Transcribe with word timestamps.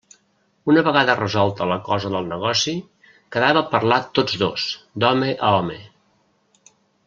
Una 0.71 0.83
vegada 0.85 1.15
resolta 1.19 1.67
la 1.71 1.77
cosa 1.89 2.11
del 2.15 2.25
negoci, 2.31 2.73
quedava 3.37 3.65
parlar 3.75 4.01
tots 4.21 4.41
dos, 4.45 4.65
d'home 5.05 5.31
a 5.51 5.53
home. 5.61 5.79